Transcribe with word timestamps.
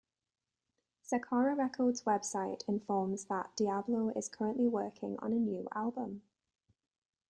Sakara 1.03 1.53
Records 1.55 2.05
website 2.05 2.67
informs 2.67 3.25
that 3.25 3.55
Diablo 3.55 4.09
is 4.15 4.29
currently 4.29 4.67
working 4.67 5.19
on 5.19 5.31
a 5.31 5.35
new 5.35 5.67
album. 5.75 6.23